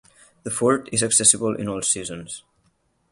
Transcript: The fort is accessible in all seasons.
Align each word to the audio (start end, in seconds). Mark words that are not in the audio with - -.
The 0.41 0.49
fort 0.49 0.89
is 0.91 1.03
accessible 1.03 1.55
in 1.55 1.69
all 1.69 1.83
seasons. 1.83 2.41